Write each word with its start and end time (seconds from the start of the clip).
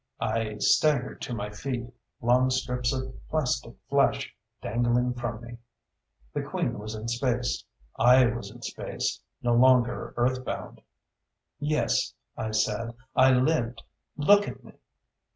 I 0.19 0.57
staggered 0.57 1.21
to 1.21 1.35
my 1.35 1.51
feet, 1.51 1.85
long 2.21 2.49
strips 2.49 2.91
of 2.91 3.13
plastic 3.29 3.75
flesh 3.87 4.33
dangling 4.59 5.13
from 5.13 5.43
me. 5.43 5.57
The 6.33 6.41
Queen 6.41 6.79
was 6.79 6.95
in 6.95 7.07
space. 7.07 7.63
I 7.97 8.25
was 8.25 8.49
in 8.49 8.63
space, 8.63 9.21
no 9.43 9.53
longer 9.53 10.15
Earthbound. 10.17 10.81
"Yes," 11.59 12.15
I 12.35 12.49
said, 12.49 12.95
"I 13.15 13.31
lived! 13.33 13.83
Look 14.17 14.47
at 14.47 14.63
me!" 14.63 14.73